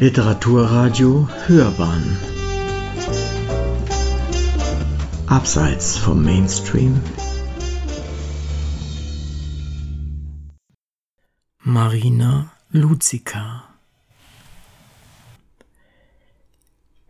[0.00, 2.18] Literaturradio Hörbahn.
[5.28, 7.00] Abseits vom Mainstream.
[11.60, 13.68] Marina Luzica.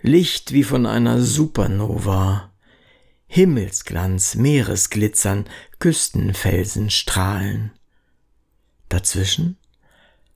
[0.03, 2.53] Licht wie von einer Supernova.
[3.27, 5.47] Himmelsglanz, Meeresglitzern,
[5.79, 7.73] Küstenfelsen strahlen.
[8.91, 9.57] Dazwischen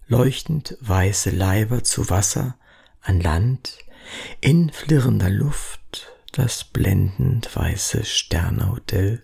[0.09, 2.57] leuchtend weiße Leiber zu Wasser,
[3.01, 3.79] an Land,
[4.41, 9.23] in flirrender Luft das blendend weiße Sternehotel.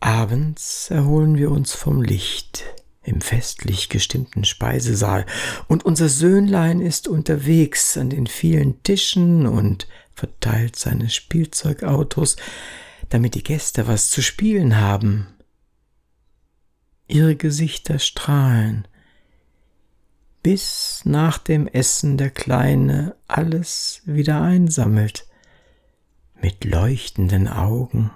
[0.00, 2.64] Abends erholen wir uns vom Licht
[3.02, 5.26] im festlich gestimmten Speisesaal,
[5.68, 12.36] und unser Söhnlein ist unterwegs an den vielen Tischen und verteilt seine Spielzeugautos,
[13.10, 15.33] damit die Gäste was zu spielen haben.
[17.06, 18.88] Ihre Gesichter strahlen,
[20.42, 25.26] bis nach dem Essen der Kleine alles wieder einsammelt,
[26.40, 28.10] mit leuchtenden Augen.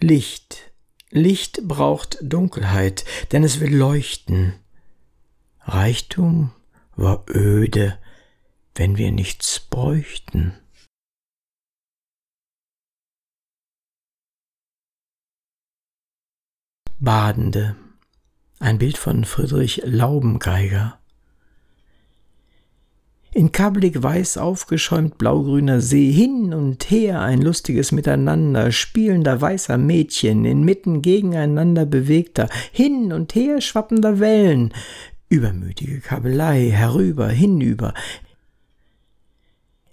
[0.00, 0.72] Licht,
[1.10, 4.54] Licht braucht Dunkelheit, denn es will leuchten.
[5.60, 6.52] Reichtum
[6.96, 7.98] war öde,
[8.74, 10.59] wenn wir nichts bräuchten.
[17.02, 17.76] Badende.
[18.58, 20.98] Ein Bild von Friedrich Laubengeiger.
[23.32, 30.44] In kabelig weiß aufgeschäumt blaugrüner See, hin und her ein lustiges Miteinander, spielender weißer Mädchen,
[30.44, 34.74] inmitten gegeneinander bewegter, hin und her schwappender Wellen,
[35.30, 37.94] übermütige Kabelei, herüber, hinüber,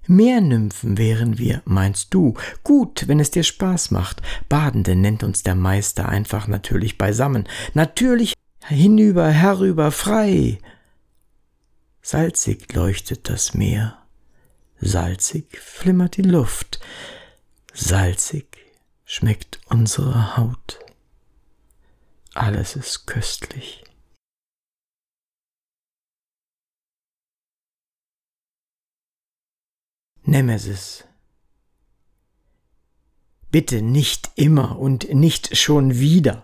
[0.08, 2.34] Meernymphen wären wir, meinst du?
[2.64, 4.22] Gut, wenn es dir Spaß macht.
[4.50, 7.48] Badende nennt uns der Meister einfach natürlich beisammen.
[7.74, 8.34] Natürlich
[8.66, 10.60] hinüber, herüber, frei.
[12.02, 13.98] Salzig leuchtet das Meer.
[14.80, 16.80] Salzig flimmert die Luft.
[17.74, 18.58] Salzig
[19.06, 20.80] schmeckt unsere Haut.
[22.34, 23.84] Alles ist köstlich.
[30.28, 31.06] Nemesis.
[33.50, 36.44] Bitte nicht immer und nicht schon wieder.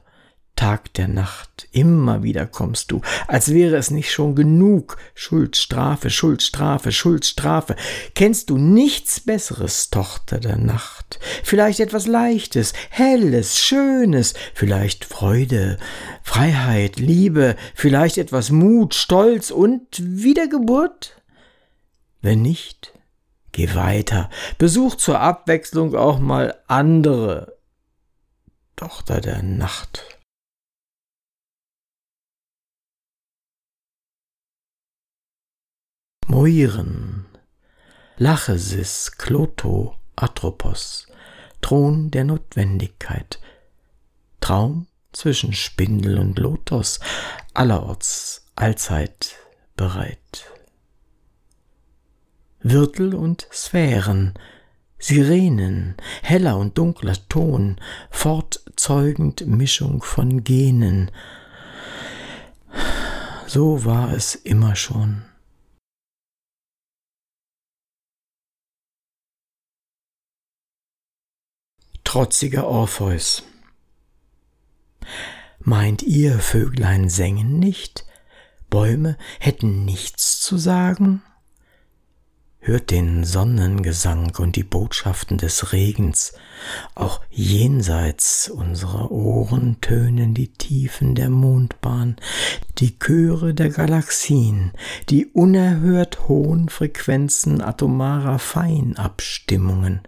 [0.55, 4.97] Tag der Nacht, immer wieder kommst du, als wäre es nicht schon genug.
[5.15, 7.75] Schuld, Strafe, Schuld, Strafe, Schuld, Strafe.
[8.15, 11.19] Kennst du nichts Besseres, Tochter der Nacht?
[11.43, 15.77] Vielleicht etwas Leichtes, Helles, Schönes, vielleicht Freude,
[16.21, 21.21] Freiheit, Liebe, vielleicht etwas Mut, Stolz und Wiedergeburt?
[22.21, 22.92] Wenn nicht,
[23.53, 24.29] Geh weiter.
[24.57, 27.59] Besuch zur Abwechslung auch mal andere.
[28.75, 30.19] Tochter der Nacht.
[36.25, 37.27] Moiren.
[38.17, 41.07] Lachesis, Kloto, Atropos.
[41.61, 43.39] Thron der Notwendigkeit.
[44.39, 46.99] Traum zwischen Spindel und Lotos,
[47.53, 49.35] allerorts, allzeit
[49.77, 50.52] bereit.
[52.63, 54.33] Wirtel und Sphären,
[54.97, 57.75] Sirenen, heller und dunkler Ton,
[58.09, 61.11] fortzeugend Mischung von Genen.
[63.47, 65.25] So war es immer schon.
[72.05, 73.43] Trotziger Orpheus.
[75.59, 78.05] Meint ihr, Vöglein sängen nicht?
[78.69, 81.23] Bäume hätten nichts zu sagen?
[82.63, 86.33] Hört den Sonnengesang und die Botschaften des Regens,
[86.95, 92.15] auch jenseits unserer Ohren tönen die Tiefen der Mondbahn,
[92.77, 94.71] die Chöre der Galaxien,
[95.09, 100.01] die unerhört hohen Frequenzen atomarer Feinabstimmungen.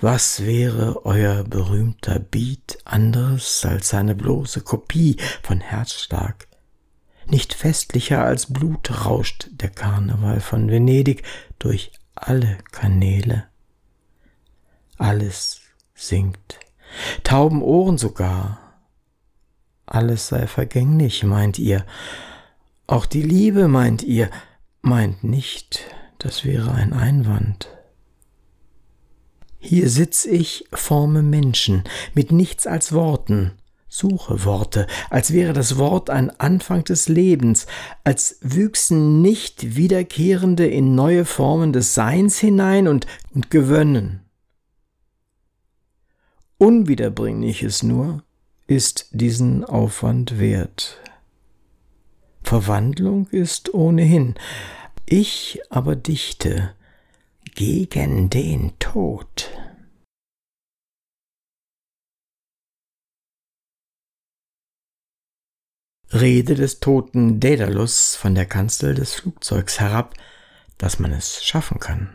[0.00, 6.46] Was wäre euer berühmter Beat anderes als eine bloße Kopie von Herzschlag,
[7.30, 11.22] nicht festlicher als Blut rauscht der Karneval von Venedig
[11.58, 13.44] durch alle Kanäle.
[14.98, 15.60] Alles
[15.94, 16.58] singt,
[17.24, 18.58] tauben Ohren sogar.
[19.86, 21.84] Alles sei vergänglich, meint ihr.
[22.86, 24.30] Auch die Liebe, meint ihr,
[24.82, 25.84] meint nicht,
[26.18, 27.68] das wäre ein Einwand.
[29.58, 31.84] Hier sitz ich, forme Menschen,
[32.14, 33.52] mit nichts als Worten,
[33.92, 37.66] Suche Worte, als wäre das Wort ein Anfang des Lebens,
[38.04, 44.20] als wüchsen nicht wiederkehrende in neue Formen des Seins hinein und, und gewönnen.
[46.56, 48.22] Unwiederbringliches nur
[48.68, 51.00] ist diesen Aufwand wert.
[52.44, 54.36] Verwandlung ist ohnehin,
[55.04, 56.74] ich aber dichte
[57.56, 59.50] gegen den Tod.
[66.12, 70.14] Rede des toten Daedalus von der Kanzel des Flugzeugs herab,
[70.76, 72.08] dass man es schaffen kann.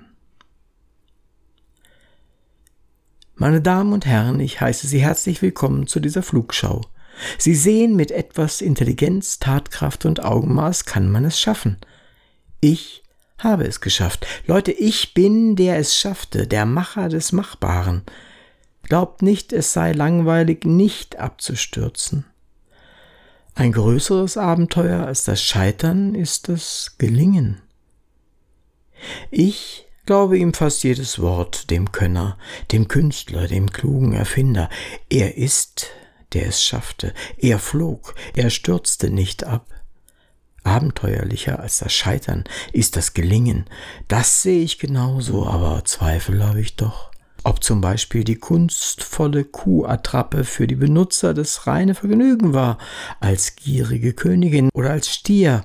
[3.36, 6.82] Meine Damen und Herren, ich heiße Sie herzlich willkommen zu dieser Flugschau.
[7.38, 11.78] Sie sehen, mit etwas Intelligenz, Tatkraft und Augenmaß kann man es schaffen.
[12.60, 13.02] Ich
[13.38, 14.28] habe es geschafft.
[14.46, 18.04] Leute, ich bin, der es schaffte, der Macher des Machbaren.
[18.84, 22.26] Glaubt nicht, es sei langweilig, nicht abzustürzen.
[23.58, 27.62] Ein größeres Abenteuer als das Scheitern ist das Gelingen.
[29.32, 32.38] Ich glaube ihm fast jedes Wort, dem Könner,
[32.74, 34.70] dem Künstler, dem klugen Erfinder.
[35.10, 35.88] Er ist,
[36.34, 37.14] der es schaffte.
[37.38, 39.68] Er flog, er stürzte nicht ab.
[40.66, 42.44] Abenteuerlicher als das Scheitern
[42.74, 43.70] ist das Gelingen.
[44.10, 47.10] Das sehe ich genauso, aber Zweifel habe ich doch
[47.46, 52.80] ob zum Beispiel die kunstvolle Kuhattrappe für die Benutzer das reine Vergnügen war,
[53.20, 55.64] als gierige Königin oder als Stier.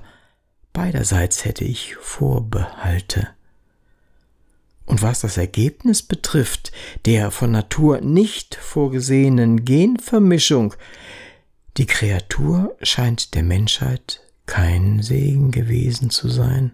[0.73, 3.29] Beiderseits hätte ich Vorbehalte.
[4.85, 6.71] Und was das Ergebnis betrifft,
[7.05, 10.75] der von Natur nicht vorgesehenen Genvermischung,
[11.77, 16.73] die Kreatur scheint der Menschheit kein Segen gewesen zu sein.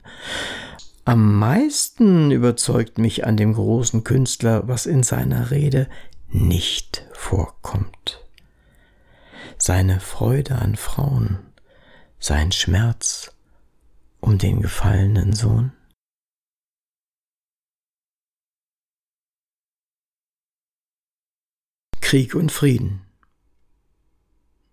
[1.08, 5.90] Am meisten überzeugt mich an dem großen Künstler, was in seiner Rede
[6.28, 8.28] nicht vorkommt.
[9.58, 11.54] Seine Freude an Frauen,
[12.20, 13.34] sein Schmerz
[14.20, 15.72] um den gefallenen Sohn.
[22.02, 23.04] Krieg und Frieden.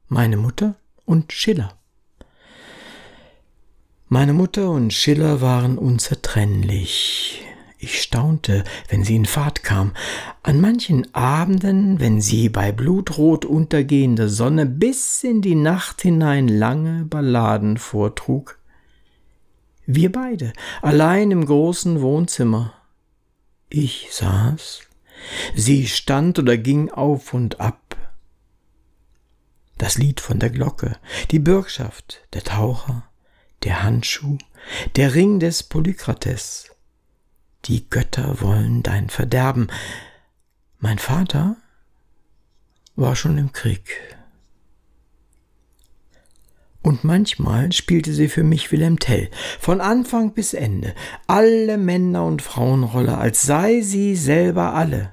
[0.08, 1.78] Meine Mutter und Schiller.
[4.14, 7.42] Meine Mutter und Schiller waren unzertrennlich.
[7.80, 9.92] Ich staunte, wenn sie in Fahrt kam.
[10.44, 17.06] An manchen Abenden, wenn sie bei blutrot untergehender Sonne bis in die Nacht hinein lange
[17.06, 18.60] Balladen vortrug.
[19.84, 22.72] Wir beide, allein im großen Wohnzimmer.
[23.68, 24.82] Ich saß,
[25.56, 27.96] sie stand oder ging auf und ab.
[29.76, 30.98] Das Lied von der Glocke,
[31.32, 33.08] die Bürgschaft, der Taucher,
[33.64, 34.38] der Handschuh,
[34.96, 36.70] der Ring des Polykrates.
[37.64, 39.68] Die Götter wollen dein Verderben.
[40.78, 41.56] Mein Vater
[42.94, 44.16] war schon im Krieg.
[46.82, 50.94] Und manchmal spielte sie für mich Wilhelm Tell, von Anfang bis Ende,
[51.26, 55.12] alle Männer- und Frauenrolle, als sei sie selber alle.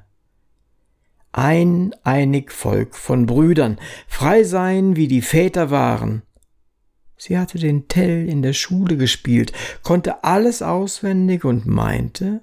[1.31, 6.23] Ein einig Volk von Brüdern, frei sein, wie die Väter waren,
[7.23, 9.53] Sie hatte den Tell in der Schule gespielt,
[9.83, 12.41] konnte alles auswendig und meinte,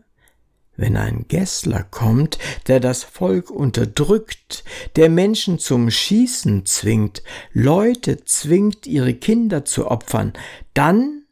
[0.76, 2.38] wenn ein Gessler kommt,
[2.69, 4.62] der das Volk unterdrückt,
[4.94, 10.32] der Menschen zum Schießen zwingt, Leute zwingt, ihre Kinder zu opfern,
[10.75, 11.25] dann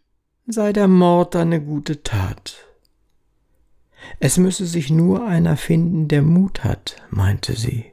[0.49, 2.67] sei der Mord eine gute Tat.
[4.19, 7.93] Es müsse sich nur einer finden, der Mut hat, meinte sie.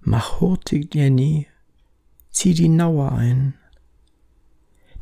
[0.00, 1.46] Mach hurtig nie
[2.34, 3.54] zieh die Nauer ein.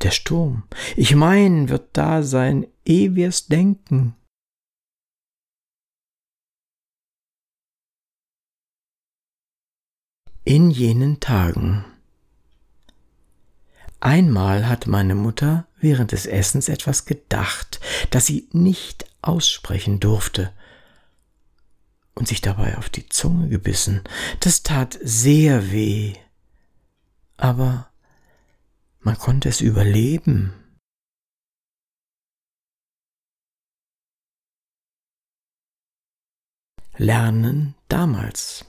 [0.03, 0.65] Der Sturm,
[0.97, 4.15] ich mein, wird da sein, eh wir's denken.
[10.45, 11.85] In jenen Tagen.
[14.01, 20.53] Einmal hat meine Mutter während des Essens etwas gedacht, das sie nicht aussprechen durfte,
[22.15, 24.03] und sich dabei auf die Zunge gebissen.
[24.41, 26.17] Das tat sehr weh
[27.37, 27.91] aber
[29.01, 30.55] man konnte es überleben.
[36.97, 38.65] Lernen damals.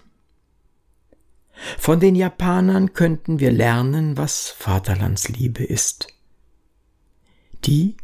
[1.78, 6.08] Von den Japanern könnten wir lernen, was Vaterlandsliebe ist.
[7.66, 7.96] Die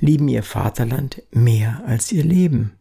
[0.00, 2.78] lieben ihr Vaterland mehr als ihr Leben.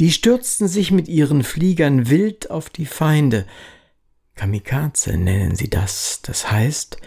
[0.00, 3.46] Die stürzten sich mit ihren Fliegern wild auf die Feinde,
[4.38, 6.98] Kamikaze nennen sie das, das heißt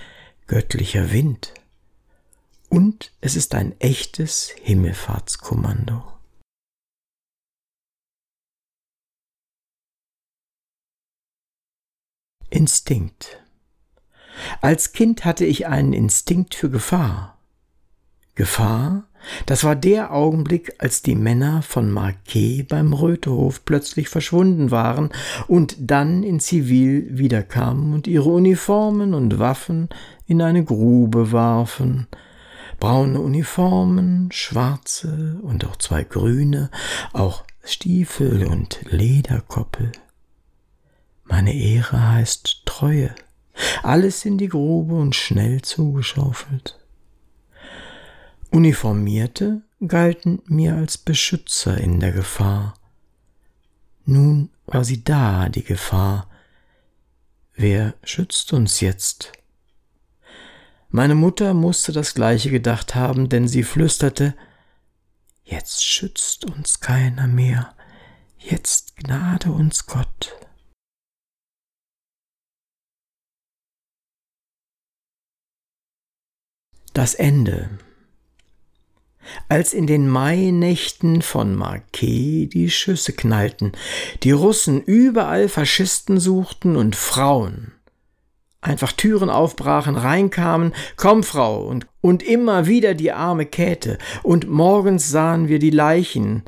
[0.48, 1.54] göttlicher Wind.
[2.68, 6.04] Und es ist ein echtes Himmelfahrtskommando.
[12.50, 13.42] Instinkt.
[14.60, 17.40] Als Kind hatte ich einen Instinkt für Gefahr.
[18.36, 19.08] Gefahr?
[19.46, 25.10] Das war der Augenblick, als die Männer von Marquet beim Rötehof plötzlich verschwunden waren
[25.48, 29.90] und dann in Zivil wiederkamen und ihre Uniformen und Waffen
[30.25, 32.08] in eine Grube warfen.
[32.80, 36.72] Braune Uniformen, schwarze und auch zwei grüne,
[37.13, 39.92] auch Stiefel und Lederkoppel.
[41.25, 43.13] Meine Ehre heißt Treue.
[43.84, 46.81] Alles in die Grube und schnell zugeschaufelt.
[48.51, 52.74] Uniformierte galten mir als Beschützer in der Gefahr.
[54.05, 56.29] Nun war sie da, die Gefahr.
[57.55, 59.31] Wer schützt uns jetzt?
[60.89, 64.36] Meine Mutter musste das gleiche gedacht haben, denn sie flüsterte
[65.46, 67.75] Jetzt schützt uns keiner mehr,
[68.38, 70.38] jetzt gnade uns Gott.
[76.93, 77.70] Das Ende
[79.50, 83.72] als in den Mainächten von Marquet die Schüsse knallten,
[84.24, 87.74] die Russen überall Faschisten suchten und Frauen
[88.62, 95.10] einfach Türen aufbrachen, reinkamen, komm Frau, und, und immer wieder die arme Käthe, und morgens
[95.10, 96.44] sahen wir die Leichen.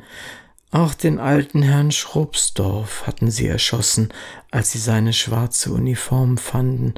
[0.70, 4.08] Auch den alten Herrn Schrubsdorf hatten sie erschossen,
[4.50, 6.94] als sie seine schwarze Uniform fanden.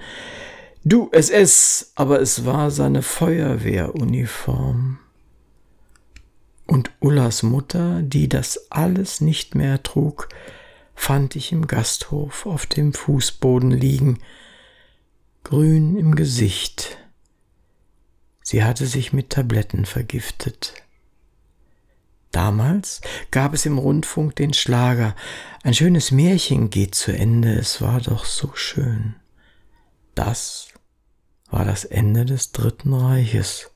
[0.84, 4.98] Du SS, aber es war seine Feuerwehruniform.
[6.66, 10.28] Und Ullas Mutter, die das alles nicht mehr trug,
[10.94, 14.18] fand ich im Gasthof auf dem Fußboden liegen,
[15.44, 16.98] grün im Gesicht.
[18.42, 20.74] Sie hatte sich mit Tabletten vergiftet.
[22.32, 25.16] Damals gab es im Rundfunk den Schlager
[25.62, 29.14] Ein schönes Märchen geht zu Ende, es war doch so schön.
[30.14, 30.68] Das
[31.50, 33.70] war das Ende des Dritten Reiches.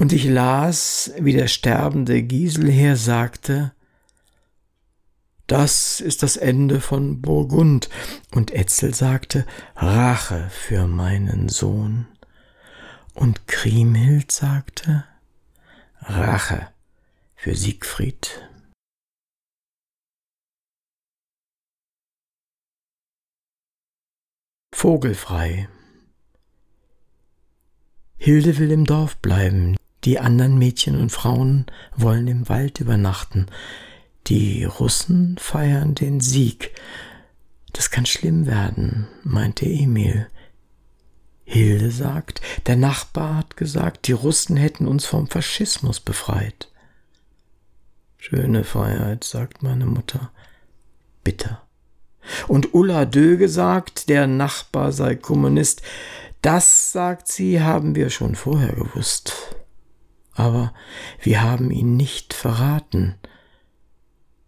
[0.00, 3.72] Und ich las, wie der sterbende Giselher sagte,
[5.48, 7.88] das ist das Ende von Burgund.
[8.32, 12.06] Und Etzel sagte, Rache für meinen Sohn.
[13.14, 15.04] Und Kriemhild sagte,
[16.00, 16.68] Rache
[17.34, 18.48] für Siegfried.
[24.72, 25.68] Vogelfrei.
[28.16, 33.46] Hilde will im Dorf bleiben, die anderen Mädchen und Frauen wollen im Wald übernachten.
[34.26, 36.74] Die Russen feiern den Sieg.
[37.72, 40.28] Das kann schlimm werden, meinte Emil.
[41.44, 46.70] Hilde sagt, der Nachbar hat gesagt, die Russen hätten uns vom Faschismus befreit.
[48.18, 50.30] Schöne Freiheit, sagt meine Mutter.
[51.24, 51.62] Bitter.
[52.46, 55.82] Und Ulla Döge sagt, der Nachbar sei Kommunist.
[56.42, 59.56] Das, sagt sie, haben wir schon vorher gewusst
[60.38, 60.72] aber
[61.20, 63.16] wir haben ihn nicht verraten.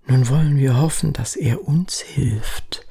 [0.07, 2.87] Nun wollen wir hoffen, dass er uns hilft.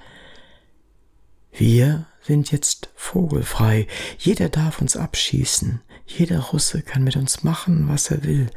[1.52, 3.88] Wir sind jetzt vogelfrei,
[4.18, 8.50] jeder darf uns abschießen, jeder Russe kann mit uns machen, was er will.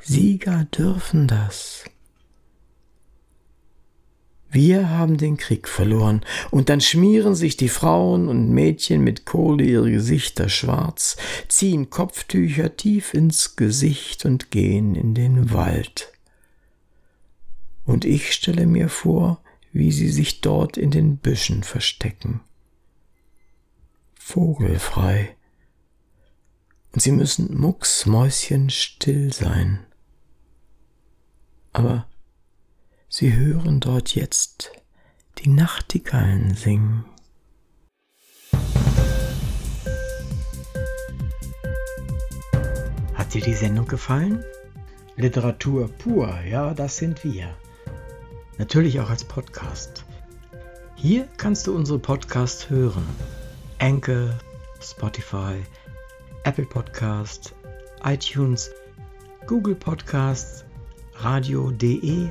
[0.00, 1.84] Sieger dürfen das.
[4.54, 9.64] Wir haben den Krieg verloren, und dann schmieren sich die Frauen und Mädchen mit Kohle
[9.64, 11.16] ihre Gesichter schwarz,
[11.48, 16.12] ziehen Kopftücher tief ins Gesicht und gehen in den Wald.
[17.86, 19.42] Und ich stelle mir vor,
[19.72, 22.42] wie sie sich dort in den Büschen verstecken.
[24.14, 25.34] Vogelfrei.
[26.92, 29.78] Und sie müssen mucksmäuschenstill sein.
[31.72, 32.06] Aber
[33.14, 34.72] Sie hören dort jetzt
[35.36, 37.04] die Nachtigallen singen.
[43.12, 44.42] Hat dir die Sendung gefallen?
[45.16, 47.54] Literatur pur, ja, das sind wir.
[48.56, 50.06] Natürlich auch als Podcast.
[50.94, 53.04] Hier kannst du unsere Podcasts hören.
[53.78, 54.38] Anchor,
[54.80, 55.62] Spotify,
[56.44, 57.54] Apple Podcast,
[58.04, 58.70] iTunes,
[59.46, 60.64] Google Podcasts,
[61.16, 62.30] radio.de